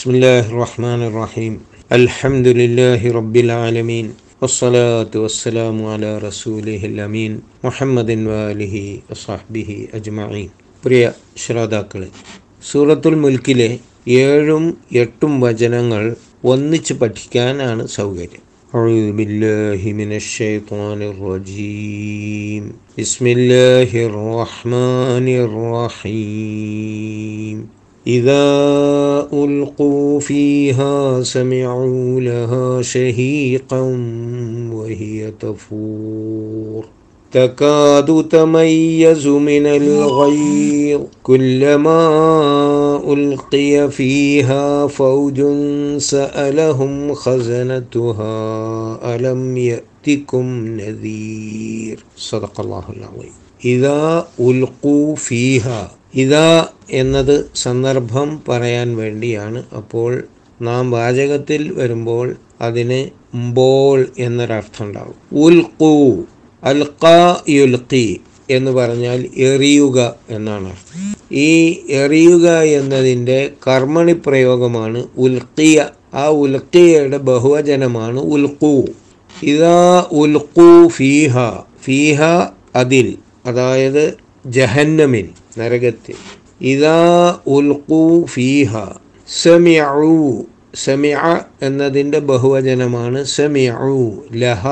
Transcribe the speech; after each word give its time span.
بسم 0.00 0.09
الله 0.11 0.39
الرحمن 0.47 1.03
الرحيم 1.03 1.59
الحمد 1.91 2.47
لله 2.51 3.11
رب 3.11 3.37
العالمين 3.37 4.07
والصلاة 4.41 5.11
والسلام 5.15 5.85
على 5.85 6.17
رسوله 6.19 6.81
الأمين 6.83 7.41
محمد 7.63 8.09
وآله 8.29 8.75
وصحبه 9.09 9.69
أجمعين 9.93 10.49
പ്രിയ 10.83 11.03
ശ്രോതാക്കളെ 11.37 12.07
സൂറത്തുൽ 12.63 13.15
മുൽക്കിലെ 13.23 13.67
ഏഴും 14.21 14.63
എട്ടും 15.01 15.33
വചനങ്ങൾ 15.43 16.03
ഒന്നിച്ച് 16.51 16.93
പഠിക്കാനാണ് 17.01 17.83
സൗകര്യം 17.97 18.43
أعوذ 18.73 19.07
بالله 19.19 19.81
من 19.93 20.11
الشيطان 20.13 20.99
الرجيم 21.13 22.63
بسم 22.99 23.25
الله 23.27 23.91
الرحمن 24.09 25.27
الرحيم 25.45 27.57
إذا 28.07 28.43
ألقوا 29.33 30.19
فيها 30.19 31.23
سمعوا 31.23 32.19
لها 32.21 32.81
شهيقا 32.81 33.81
وهي 34.73 35.31
تفور. 35.39 36.85
تكاد 37.31 38.27
تميز 38.29 39.27
من 39.27 39.65
الغيظ 39.65 41.01
كلما 41.23 42.01
ألقي 43.13 43.89
فيها 43.89 44.87
فوج 44.87 45.41
سألهم 45.97 47.13
خزنتها 47.13 48.35
ألم 49.15 49.57
يأتكم 49.57 50.67
نذير؟ 50.67 52.05
صدق 52.17 52.61
الله 52.61 52.83
العظيم. 52.97 53.33
إذا 53.65 54.27
ألقوا 54.39 55.15
فيها 55.15 55.91
ഇതാ 56.15 56.69
എന്നത് 56.91 57.35
സന്ദർഭം 57.55 58.29
പറയാൻ 58.47 58.95
വേണ്ടിയാണ്. 58.95 59.63
അപ്പോൾ 59.77 60.23
നാം 60.61 60.91
വാചകത്തിൽ 60.91 61.61
വരുമ്പോൾ 61.73 62.35
അതിന് 62.61 62.99
ബോൾ 63.53 63.99
എന്നൊരർത്ഥം 64.17 64.85
ഉണ്ടാവും 64.85 65.17
ഉൽക്കൂ 65.43 65.93
അൽക്ക 66.63 67.05
യുൽക്കി 67.49 68.19
എന്ന് 68.49 68.71
പറഞ്ഞാൽ 68.71 69.19
എറിയുക 69.37 69.99
എന്നാണ് 70.29 70.71
ഈ 71.31 71.51
എറിയുക 71.89 72.47
എന്നതിന്റെ 72.61 73.39
കർമ്മണി 73.67 74.15
പ്രയോഗമാണ് 74.25 75.01
ഉൽക്കിയ 75.17 75.85
ആ 76.13 76.25
ഉൽക്കിയയുടെ 76.43 77.17
ബഹുവചനമാണ് 77.17 78.19
ഉൽക്കൂ 78.19 78.73
ഇതാ 79.43 80.07
ഉൽക്കൂ 80.11 80.87
ഫീഹ 80.87 81.37
ഫീഹ 81.83 82.21
അതിൽ 82.75 83.17
അതായത് 83.45 84.03
ജഹന്നമിൻ 84.45 85.27
നരകത്തിൽ. 85.57 86.15
ഇതാ 86.61 87.39
ഉൽക്കൂ 87.47 88.25
ഫീഹ. 88.25 88.77
സമിയു 89.43 90.45
സമിയ 90.83 91.39
എന്നതിന്റെ 91.61 92.19
ബഹുവചനമാണ് 92.19 93.23
സമിയു 93.23 94.23
ലഹ. 94.33 94.67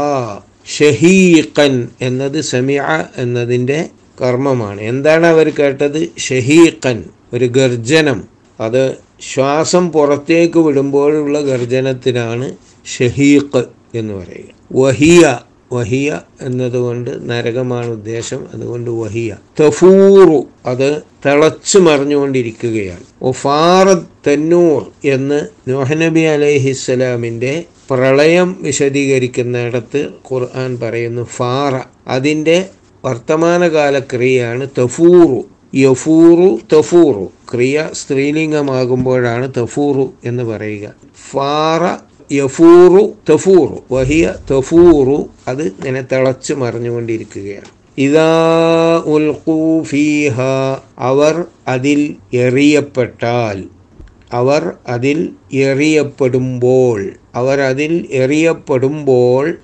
ഷഹീഖൻ 0.78 1.88
എന്നത് 2.02 2.42
സമിയ 2.42 2.84
എന്നതിന്റെ 3.18 3.90
കർമ്മമാണ്. 4.22 4.82
എന്താണ് 4.82 5.28
അവർ 5.28 5.50
കേട്ടത്? 5.50 6.10
ഷഹീഖൻ 6.18 7.04
ഒരു 7.34 7.46
ഗർജനം. 7.46 8.24
അത് 8.60 8.96
ശ്വാസം 9.34 9.92
പുറത്തേക്ക് 9.92 10.60
വിടുമ്പോഴുള്ള 10.60 11.42
ഗർജനത്തിനാണ് 11.42 12.58
ഷഹീഖ് 12.86 13.64
എന്ന് 13.96 14.14
പറയുക. 14.14 14.78
വഹിയ 14.84 15.38
വഹിയ 15.72 16.22
എന്നതുകൊണ്ട് 16.42 17.30
നരകമാണ് 17.30 17.88
ഉദ്ദേശം. 17.88 18.48
അതുകൊണ്ട് 18.54 18.92
വഹിയ. 18.92 19.36
തഫൂറു 19.62 20.44
അത് 20.66 21.02
തിളച്ചു 21.26 21.80
മറിഞ്ഞുകൊണ്ടിരിക്കുകയാണ്. 21.80 23.04
ഒഫാറത് 23.22 23.98
തന്നൂർ 23.98 24.92
എന്ന് 25.06 25.48
നോഹനബി 25.68 26.20
അലൈഹിസ്സലാമിന്റെ 26.20 27.64
പ്രളയം 27.90 28.58
വിശദീകരിക്കുന്നിടത്ത് 28.62 30.08
ഖുർആൻ 30.32 30.80
പറയുന്നു 30.80 31.22
ഫാറ. 31.22 31.80
അതിന്റെ 32.08 32.70
വർത്തമാനകാല 33.06 34.00
ക്രിയയാണ് 34.00 34.68
തഫൂറു. 34.82 35.44
യഫൂറു 35.76 36.60
തഫൂറു. 36.76 37.32
ക്രിയ 37.54 37.90
സ്ത്രീലിംഗമാകുമ്പോഴാണ് 37.94 39.52
തഫൂറു 39.58 40.14
എന്ന് 40.26 40.44
പറയുക. 40.44 40.94
ഫാറ 41.32 42.10
യഫൂറു 42.32 43.14
തഫൂറു. 43.30 43.94
വഹിയ 43.94 44.34
തഫൂറു. 44.52 45.30
അത് 45.48 45.64
ഇങ്ങനെ 45.64 46.02
തിളച്ച് 46.02 46.54
മറിഞ്ഞുകൊണ്ടിരിക്കുകയാണ്. 46.54 47.80
ഇതാ 47.98 49.04
ഉൽഖൂ 49.06 49.84
ഫീഹ. 49.84 50.42
അവർ 51.00 51.46
അതിൽ 51.68 52.16
എറിയപ്പെട്ടാൽ 52.34 53.64
അവർ 54.34 54.74
അതിൽ 54.88 55.30
എറിയപ്പെടുമ്പോൾ 55.54 57.10
അവർ 57.36 57.62
അതിൽ 57.62 58.08
എറിയപ്പെടുമ്പോൾ 58.12 59.58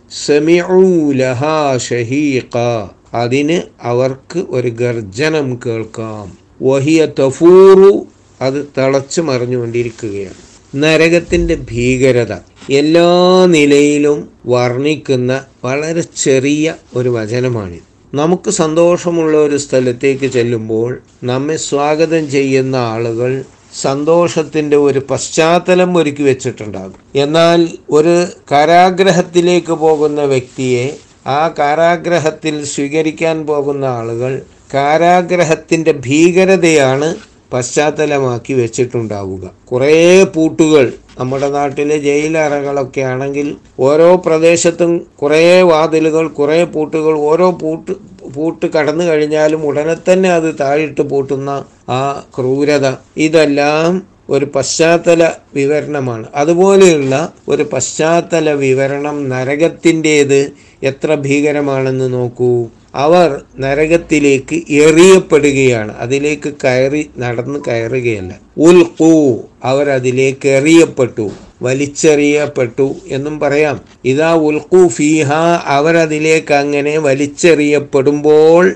അതിന് 3.14 3.62
അവർക്ക് 3.82 4.46
ഒരു 4.50 4.68
ഗർജനം 4.68 5.60
കേൾക്കാം. 5.66 6.38
വഹിയ 6.68 7.08
തഫൂറു. 7.20 8.08
അത് 8.42 8.72
തിളച്ചു 8.78 9.22
മറിഞ്ഞുകൊണ്ടിരിക്കുകയാണ്. 9.22 10.55
നരകത്തിന്റെ 10.74 11.56
ഭീകരത 11.56 12.34
എല്ലാ 12.70 13.46
നിലയിലും 13.46 14.30
വർണിക്കുന്ന 14.46 15.46
വളരെ 15.64 16.02
ചെറിയ 16.02 16.76
ഒരു 16.96 17.10
വചനമാണിത്. 17.10 17.84
നമുക്ക് 18.14 18.50
സന്തോഷമുള്ള 18.50 19.38
ഒരു 19.38 19.58
സ്ഥലത്തേക്ക് 19.58 20.26
ചെല്ലുമ്പോൾ 20.26 21.02
നമ്മെ 21.24 21.56
സ്വാഗതം 21.56 22.32
ചെയ്യുന്ന 22.32 22.76
ആളുകൾ 22.76 23.44
സന്തോഷത്തിന്റെ 23.82 24.78
ഒരു 24.78 25.00
പശ്ചാത്തലം 25.12 25.98
ഒരുക്കി 25.98 26.24
വെച്ചിട്ടുണ്ടാകും. 26.24 27.00
എന്നാൽ 27.16 27.68
ഒരു 27.90 28.28
കാരാഗ്രഹത്തിലേക്ക് 28.52 29.74
പോകുന്ന 29.74 30.22
വ്യക്തിയെ 30.22 30.98
ആ 31.28 31.48
കാരാഗ്രഹത്തിൽ 31.60 32.66
സ്വീകരിക്കാൻ 32.66 33.46
പോകുന്ന 33.46 33.86
ആളുകൾ 33.86 34.42
കാരാഗ്രഹത്തിന്റെ 34.74 35.92
ഭീകരതയാണ് 35.92 37.16
പശ്ചാത്തലമാക്കി 37.54 38.54
വെച്ചിട്ടുണ്ടാവുക. 38.54 39.52
കുറേ 39.66 40.24
പൂട്ടുകൾ 40.24 40.94
നമ്മുടെ 41.20 41.50
നാട്ടിലെ 41.50 41.98
ജയിലറകളൊക്കെ 41.98 43.02
ആണെങ്കിൽ 43.02 43.56
ഓരോ 43.80 44.16
പ്രദേശത്തും 44.16 45.08
കുറേ 45.22 45.62
വാതിലുകൾ 45.62 46.28
കുറേ 46.28 46.64
പൂട്ടുകൾ 46.64 47.18
ഓരോ 47.18 47.52
പൂട്ട് 47.52 47.92
പൂട്ട് 48.34 48.66
കടന്നു 48.66 49.04
കഴിഞ്ഞാലും 49.04 49.64
ഉടനെ 49.64 49.96
തന്നെ 50.10 50.30
അത് 50.32 50.56
താഴിട്ട് 50.60 51.02
പൂട്ടുന്ന 51.02 51.66
ആ 51.90 52.24
ക്രൂരത. 52.38 52.94
ഇതെല്ലാം 53.18 54.16
ഒരു 54.30 54.46
പശ്ചാത്തല 54.46 55.32
വിവരണമാണ്. 55.56 56.28
അതുപോലെയുള്ള 56.36 57.34
ഒരു 57.48 57.64
പശ്ചാത്തല 57.64 58.52
വിവരണം 58.52 59.30
നരകത്തിന്റേത് 59.30 60.52
എത്ര 60.84 61.16
ഭീകരമാണെന്ന് 61.16 62.14
നോക്കൂ. 62.14 62.68
അവർ 62.96 63.42
നരകത്തിലേക്ക് 63.60 64.64
എറിയപ്പെടുകയാണ്. 64.70 65.98
അതിലേക്ക് 66.00 66.54
കയറി 66.64 67.10
നടന്ന് 67.18 67.60
കയറുകയല്ല. 67.68 68.32
ഉൽക്കൂ 68.58 69.40
അവർ 69.64 69.90
അതിലേക്ക് 69.90 70.48
എറിയപ്പെട്ടു 70.48 71.32
വലിച്ചെറിയപ്പെട്ടു 71.62 72.96
എന്നും 73.08 73.40
പറയാം. 73.40 73.82
ഇതാ 74.06 74.34
ഉൽക്കു 74.34 74.88
ഫീഹ 74.88 75.32
അവരതിലേക്ക് 75.66 76.54
അങ്ങനെ 76.54 76.98
വലിച്ചെറിയപ്പെടുമ്പോൾ 76.98 78.76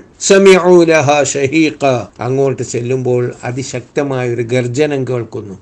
ഷഹീഖ. 1.24 1.84
അങ്ങോട്ട് 2.19 2.63
ചെല്ലുമ്പോൾ 2.63 3.34
അതിശക്തമായ 3.44 4.34
ഒരു 4.34 4.41
ഗർജനം 4.41 5.07
കേൾക്കുന്നു. 5.07 5.56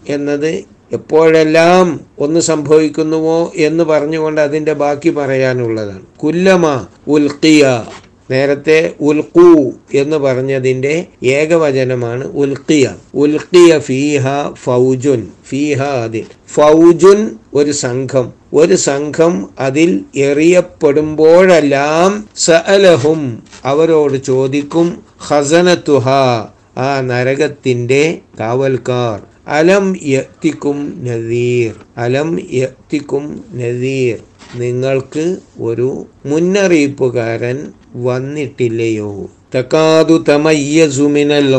എന്നത് 0.08 0.52
എപ്പോഴെല്ലാം 0.92 1.86
ഒന്ന് 2.18 2.40
സംഭവിക്കുന്നുവോ 2.40 3.52
എന്ന് 3.54 3.84
പറഞ്ഞുകൊണ്ട് 3.84 4.40
അതിന്റെ 4.40 4.72
ബാക്കി 4.72 5.10
പറയാനുള്ളതാണ്. 5.10 6.04
കുല്ലമ 6.16 6.64
ഉൽക്കിയ 7.08 7.64
നേരത്തെ 8.30 8.94
ഉൽക്കു 9.00 9.72
എന്ന് 9.94 10.16
പറഞ്ഞതിന്റെ 10.16 11.06
ഏകവചനമാണ് 11.24 12.24
ഉൽക്കിയ 12.24 12.94
ഉൽക്കിയ 13.14 13.78
ഫീഹ 13.78 14.52
ഫൗജുൻ 14.52 15.28
ഫീഹ 15.48 15.82
അതിൽ. 15.82 16.24
ഫൗജുൻ 16.54 17.30
ഒരു 17.54 17.70
സംഘം. 17.70 18.32
ഒരു 18.54 18.74
സംഘം 18.74 19.50
അതിൽ 19.60 20.04
എറിയപ്പെടുമ്പോഴെല്ലാം 20.16 22.24
സഅലഹും 22.36 23.42
അവരോട് 23.64 24.24
ചോദിക്കും 24.24 25.02
ഹസനത്തുഹ 25.18 26.08
ആ 26.78 27.00
നരകത്തിന്റെ 27.00 28.18
കാവൽക്കാർ. 28.40 29.20
അലം 29.48 29.96
യത്തിക്കും 30.06 31.00
നദീർ. 31.04 31.72
അലം 31.96 32.38
യത്തിക്കും 32.52 33.44
നദീർ. 33.54 34.18
നിങ്ങൾക്ക് 34.56 35.36
ഒരു 35.60 36.06
മുന്നറിയിപ്പുകാരൻ 36.26 37.72
വന്നിട്ടില്ലയോ? 37.94 39.30
തക്കാതു 39.56 40.24
തമയ്യസുമിനൽ 40.28 41.54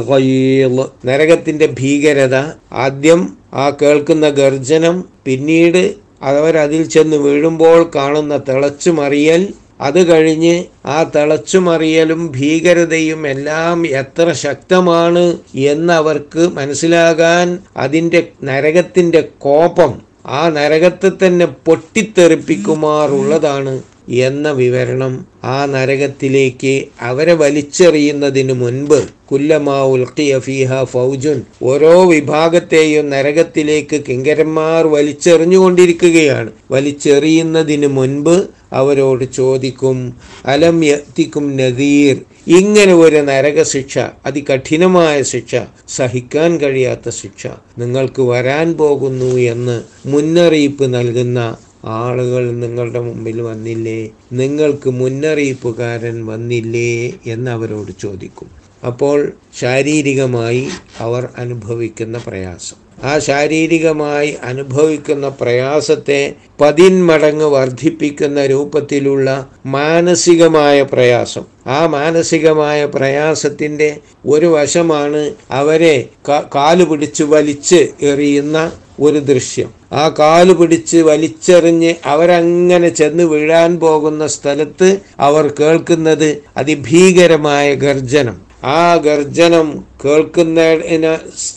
നരകത്തിന്റെ 1.05 1.67
ഭീകരത. 1.67 2.35
ആദ്യം 2.71 3.37
ആ 3.53 3.69
കേൾക്കുന്ന 3.69 4.29
ഗർജനം 4.29 5.05
പിന്നീട് 5.25 5.95
അവരതിൽ 6.21 6.83
ചെന്ന് 6.83 7.17
വീഴുമ്പോൾ 7.17 7.91
കാണുന്ന 7.95 8.37
തിളച്ചുമറിയൽ. 8.37 9.53
അത് 9.81 10.07
കഴിഞ്ഞ് 10.07 10.63
ആ 10.85 11.03
തിളച്ചുമറിയലും 11.03 12.31
ഭീകരതയും 12.31 13.27
എല്ലാം 13.27 13.87
എത്ര 13.87 14.33
ശക്തമാണ് 14.33 15.37
എന്നവർക്ക് 15.55 16.47
മനസ്സിലാകാൻ 16.47 17.59
അതിന്റെ 17.77 18.27
നരകത്തിന്റെ 18.43 19.21
കോപം 19.37 20.08
ആ 20.25 20.49
നരകത്തെ 20.49 21.11
തന്നെ 21.23 21.45
പൊട്ടിത്തെറിപ്പിക്കുമാറുള്ളതാണ് 21.45 23.81
എന്ന 24.09 24.51
വിവരണം 24.51 25.25
ആ 25.43 25.65
നരകത്തിലേക്ക് 25.65 26.85
അവരെ 27.01 27.33
വലിച്ചെറിയുന്നതിന് 27.33 28.53
മുൻപ് 28.53 29.07
കുല്ലമാ 29.31 29.81
ഉൽക്കിയ 29.83 30.39
ഫീഹ 30.39 30.83
ഫൗജുൻ 30.83 31.41
ഓരോ 31.63 32.03
വിഭാഗത്തെയും 32.03 33.09
നരകത്തിലേക്ക് 33.09 34.03
കിങ്കരന്മാർ 34.09 34.87
വലിച്ചെറിഞ്ഞുകൊണ്ടിരിക്കുകയാണ്. 34.87 36.51
വലിച്ചെറിയുന്നതിന് 36.71 37.87
മുൻപ് 37.87 38.47
അവരോട് 38.73 39.25
ചോദിക്കും 39.33 40.13
അലം 40.45 40.83
യത്തിക്കും 40.83 41.57
നദീർ? 41.57 42.17
ഇങ്ങനെ 42.47 42.93
ഒരു 42.93 43.21
നരകശിക്ഷ 43.21 43.97
അതികഠിനമായ 44.25 45.21
ശിക്ഷ 45.21 45.55
സഹിക്കാൻ 45.87 46.57
കഴിയാത്ത 46.57 47.09
ശിക്ഷ 47.09 47.47
നിങ്ങൾക്ക് 47.77 48.21
വരാൻ 48.21 48.73
പോകുന്നു 48.73 49.37
എന്ന് 49.37 49.81
മുന്നറിയിപ്പ് 50.05 50.93
നൽകുന്ന 50.93 51.57
ആളുകൾ 51.83 52.51
നിങ്ങളുടെ 52.51 52.99
മുമ്പിൽ 52.99 53.41
വന്നില്ലേ? 53.41 54.09
നിങ്ങൾക്ക് 54.31 54.89
മുന്നറിയിപ്പുകാരൻ 54.89 56.25
വന്നില്ലേ 56.25 57.19
എന്ന് 57.25 57.51
അവരോട് 57.51 57.91
ചോദിക്കും. 57.99 58.58
അപ്പോൾ 58.87 59.33
ശാരീരികമായി 59.59 60.69
അവർ 60.99 61.29
അനുഭവിക്കുന്ന 61.37 62.17
പ്രയാസം. 62.17 62.89
ആ 63.03 63.19
ശാരീരികമായി 63.19 64.37
അനുഭവിക്കുന്ന 64.43 65.29
പ്രയാസത്തെ 65.29 66.33
പതിന്മടങ്ങ് 66.61 67.45
വർദ്ധിപ്പിക്കുന്ന 67.45 68.45
രൂപത്തിലുള്ള 68.45 69.49
മാനസികമായ 69.65 70.81
പ്രയാസം. 70.81 71.41
ആ 71.67 71.87
മാനസികമായ 71.87 72.85
പ്രയാസത്തിന്റെ 72.85 73.97
ഒരു 74.25 74.45
വശമാണ് 74.45 75.33
അവരെ 75.51 76.09
കാൽ 76.29 76.83
പിടിച്ച് 76.83 77.23
വലിച്ച് 77.23 77.87
എറിയുന്ന 78.01 78.71
ഒരു 78.99 79.19
ദൃശ്യം. 79.19 79.69
ആ 79.91 80.09
കാൽ 80.19 80.53
പിടിച്ച് 80.53 80.97
വലിച്ചെറിഞ്ഞ് 80.97 81.93
അവരങ്ങനെ 82.05 82.89
ചെന്ന് 82.89 83.23
വീഴാൻ 83.23 83.79
പോകുന്ന 83.79 84.27
സ്ഥലത്ത് 84.27 84.99
അവർ 85.19 85.53
കേൾക്കുന്നത് 85.59 86.43
അതിഭീകരമായ 86.57 87.75
ഗർജനം. 87.75 88.48
ആ 88.63 88.95
ഗർജനം 88.97 89.83
കേൾക്കുന്ന 90.05 90.59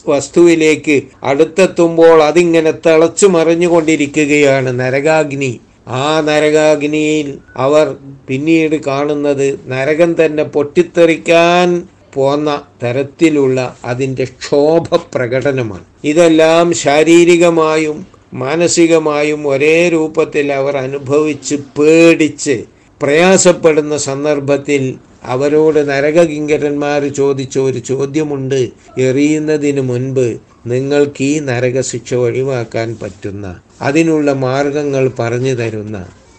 വസ്തുവിലേക്ക് 0.06 1.02
അടുത്തെത്തുമ്പോൾ 1.22 2.22
അതിങ്ങനെ 2.22 2.70
തിളച്ചു 2.70 3.26
മറിഞ്ഞുകൊണ്ടിരിക്കുകയാണ് 3.26 4.80
നരകാഗ്നി. 4.80 5.60
ആ 5.86 6.20
നരകാഗ്നിയിൽ 6.20 7.38
അവർ 7.56 7.96
പിന്നീട് 8.28 8.76
കാണുന്നത് 8.76 9.58
നരകം 9.66 10.24
തന്നെ 10.24 10.42
പൊട്ടിത്തെറിക്കാൻ 10.42 11.86
പോന്ന 12.14 12.62
തരത്തിലുള്ള 12.82 13.76
അതിന്റെ 13.84 14.24
ക്ഷോഭ 14.24 14.96
പ്രകടനമാണ് 15.14 15.84
ഇതെല്ലാം 16.04 16.74
ശാരീരികമായും 16.74 18.06
മാനസികമായും 18.34 19.48
ഒരേ 19.48 19.88
രൂപത്തിൽ 19.88 20.52
അവർ 20.52 20.76
അനുഭവിച്ച് 20.76 21.54
പേടിച്ച് 21.78 22.64
പ്രയാസപ്പെടുന്ന 23.02 23.94
സന്ദർഭത്തിൽ 24.08 24.82
അവരോട് 25.22 25.78
നരകകിങ്കരന്മാർ 25.88 27.02
ചോദിച്ച 27.20 27.58
ഒരു 27.58 27.78
ചോദ്യമുണ്ട്. 27.78 28.60
എറിയുന്നതിന് 28.98 29.82
മുൻപ് 29.82 30.26
നിങ്ങൾക്ക് 30.66 31.22
ഈ 31.24 31.40
നരകശിക്ഷ 31.40 32.14
ഒഴിവാക്കാൻ 32.14 32.88
പറ്റുന്ന 33.02 33.46
അതിനുള്ള 33.80 34.34
മാർഗങ്ങൾ 34.46 35.04
പറഞ്ഞു 35.18 35.54
തരുന്ന 35.54 35.96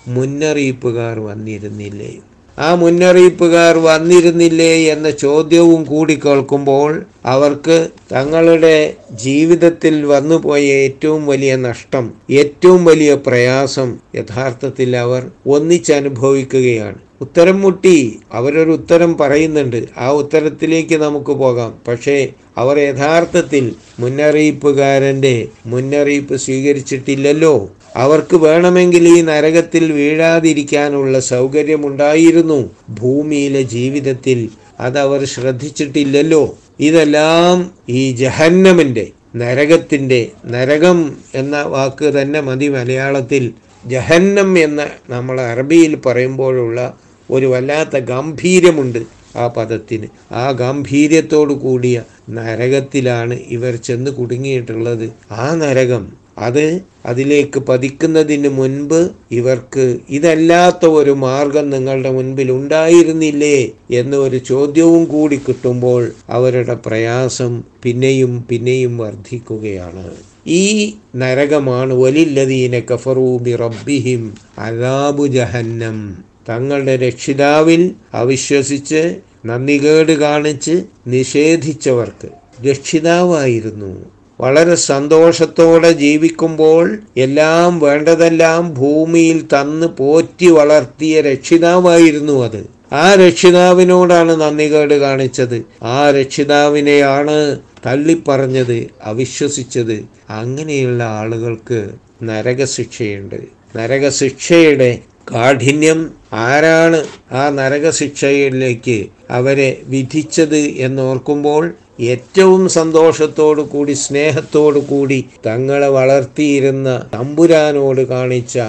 മുന്നറിയിപ്പുകാർ 0.08 1.20
വന്നിരുന്നില്ലേ? 1.30 2.12
ആ 2.60 2.76
മുന്നറിയിപ്പുകാർ 2.76 3.78
വന്നിരുന്നില്ലേ 3.78 4.86
എന്ന 4.86 5.10
ചോദ്യവും 5.10 5.84
കൂടി 5.84 6.20
കേൾക്കുമ്പോൾ 6.26 7.06
അവർക്ക് 7.26 7.88
തങ്ങളുടെ 8.12 8.94
ജീവിതത്തിൽ 9.12 10.06
വന്നുപോയ 10.06 10.62
ഏറ്റവും 10.62 11.26
വലിയ 11.26 11.56
നഷ്ടം 11.56 12.14
ഏറ്റവും 12.32 12.86
വലിയ 12.86 13.14
പ്രയാസം 13.16 13.98
യഥാർത്ഥത്തിൽ 14.16 14.98
അവർ 14.98 15.24
ഒന്നിച്ചനുഭവിക്കുകയാണ്. 15.46 16.96
ഉത്തരം 17.22 17.62
മുട്ടി 17.62 18.20
അവരൊരു 18.34 18.72
ഉത്തരം 18.72 19.18
പറയുന്നുണ്ട്. 19.18 19.86
ആ 19.98 20.12
ഉത്തരത്തിലേക്ക് 20.12 20.96
നമുക്ക് 20.96 21.32
പോകാം. 21.32 21.74
പക്ഷേ 21.88 22.28
അവർ 22.58 22.78
യഥാർത്ഥത്തിൽ 22.80 23.76
മുന്നറിയിപ്പുകാരന്റെ 24.00 25.48
മുന്നറിയിപ്പ് 25.66 26.36
സ്വീകരിച്ചിട്ടില്ലല്ലോ. 26.36 27.70
അവർക്ക് 27.96 28.36
വേണമെങ്കിൽ 28.36 29.08
ഈ 29.08 29.22
നരകത്തിൽ 29.22 29.92
വീഴാതിരിക്കാനുള്ള 29.92 31.20
സൗകര്യമുണ്ടായിരുന്നു. 31.20 32.72
ഭൂമിയിലെ 32.90 33.62
ജീവിതത്തിൽ 33.62 34.50
അതവർ 34.80 35.26
ശ്രദ്ധിച്ചിട്ടില്ലല്ലോ. 35.26 36.58
ഇതെല്ലാം 36.80 37.72
ഈ 37.90 38.12
ജഹന്നമിന്റെ 38.12 39.12
നരകത്തിന്റെ 39.36 40.32
നരകം 40.46 41.16
എന്ന 41.36 41.62
വാക്ക് 41.62 42.06
തന്നെ 42.06 42.42
മതി 42.42 42.68
മലയാളത്തിൽ. 42.68 43.54
ജഹന്നം 43.86 44.60
എന്ന് 44.60 44.88
നമ്മൾ 45.10 45.42
അറബിയിൽ 45.42 45.96
പറയുമ്പോഴുള്ള 45.96 46.98
ഒരു 47.32 47.46
വല്ലാത്ത 47.46 47.98
ഗാംഭീര്യമുണ്ട് 47.98 49.00
ആ 49.36 49.48
പദത്തിന്. 49.48 50.08
ആ 50.32 50.52
ഗാംഭീര്യത്തോടു 50.52 51.54
കൂടിയ 51.54 52.04
നരകത്തിലാണ് 52.30 53.34
ഇവർ 53.34 53.76
ചെന്ന് 53.76 54.12
കുടുങ്ങിയിട്ടുള്ളത്. 54.12 55.14
ആ 55.32 55.56
നരകം 55.56 56.23
അത് 56.38 56.82
അതിലേക്ക് 57.06 57.60
പതിക്കുന്നതിന് 57.60 58.50
മുൻപ് 58.50 59.10
ഇവർക്ക് 59.32 59.98
ഇതല്ലാത്ത 60.10 60.86
ഒരു 60.86 61.12
മാർഗം 61.12 61.70
നിങ്ങളുടെ 61.70 62.12
മുൻപിൽ 62.12 62.52
ഉണ്ടായിരുന്നില്ലേ 62.52 63.72
എന്ന 63.92 64.16
ഒരു 64.16 64.38
ചോദ്യവും 64.38 65.06
കൂടി 65.06 65.36
കിട്ടുമ്പോൾ 65.36 66.12
അവരുടെ 66.30 66.74
പ്രയാസം 66.74 67.64
പിന്നെയും 67.84 68.46
പിന്നെയും 68.50 68.98
വർദ്ധിക്കുകയാണ്. 68.98 70.12
ഈ 70.48 70.94
നരകമാണ് 71.16 71.94
വലില്ലതീന 71.94 72.80
കഫറൂബി 72.80 73.56
റബ്ബിഹിം 73.56 74.34
അലാബു 74.58 75.28
ജഹന്നം. 75.28 76.18
തങ്ങളുടെ 76.50 76.98
രക്ഷിതാവിൽ 76.98 77.92
അവിശ്വസിച്ച് 78.14 79.18
നന്ദികേട് 79.46 80.12
കാണിച്ച് 80.12 80.84
നിഷേധിച്ചവർക്ക് 81.08 82.30
രക്ഷിതാവായിരുന്നു. 82.70 84.13
വളരെ 84.44 84.76
സന്തോഷത്തോടെ 84.76 85.92
ജീവിക്കുമ്പോൾ 86.04 86.86
എല്ലാം 87.18 87.80
വേണ്ടതെല്ലാം 87.80 88.74
ഭൂമിയിൽ 88.74 89.40
തന്ന് 89.54 89.88
പോറ്റി 90.00 90.46
വളർത്തിയ 90.52 91.22
രക്ഷിതാവായിരുന്നു 91.22 92.36
അത്. 92.46 92.62
ആ 92.94 93.16
രക്ഷിതാവിനോടാണ് 93.16 94.34
നന്ദികേട് 94.42 94.94
കാണിച്ചത്. 94.94 95.58
ആ 95.84 96.12
രക്ഷിതാവിനെയാണ് 96.12 97.38
തള്ളിപ്പറഞ്ഞത് 97.86 98.78
അവിശ്വസിച്ചത്. 99.04 99.98
അങ്ങനെയുള്ള 100.30 101.04
ആളുകൾക്ക് 101.20 101.80
നരകശിക്ഷയുണ്ട്. 102.24 103.40
നരകശിക്ഷയുടെ 103.76 104.92
കാഠിന്യം 105.32 106.00
ആരാണ് 106.46 107.00
ആ 107.32 107.50
നരകശിക്ഷയിലേക്ക് 107.50 108.98
അവരെ 109.30 109.70
വിധിച്ചത് 109.88 110.62
എന്നോർക്കുമ്പോൾ 110.86 111.64
ഏറ്റവും 112.00 112.70
സന്തോഷത്തോടു 112.70 113.62
കൂടി 113.62 113.92
സ്നേഹത്തോടു 113.92 114.80
കൂടി 114.80 115.26
തങ്ങളെ 115.46 115.88
വളർത്തിയിരുന്ന 115.88 117.06
തമ്പുരാനോട് 117.14 118.02
കാണിച്ച 118.02 118.60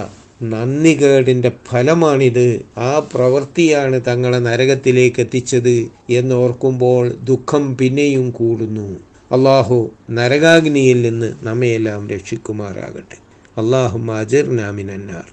നന്ദികേടിന്റെ 0.43 1.51
ഫലമാണിത്. 1.71 2.61
ആ 2.77 2.99
പ്രവൃത്തിയാണ് 2.99 4.01
തങ്ങളെ 4.07 4.37
നരകത്തിലേക്ക് 4.37 5.21
എത്തിച്ചത് 5.21 5.89
എന്നോർക്കുമ്പോൾ 6.09 7.09
ദുഃഖം 7.23 7.77
പിന്നെയും 7.77 8.31
കൂടുന്നു. 8.31 8.99
അള്ളാഹു 9.31 9.91
നരകാഗ്നിയിൽ 10.11 11.01
നിന്ന് 11.01 11.33
നമ്മയെല്ലാം 11.43 12.09
രക്ഷിക്കുമാറാകട്ടെ. 12.09 13.17
അള്ളാഹു 13.57 14.11
അജിർ 14.11 14.55
നാമിനാർ 14.55 15.25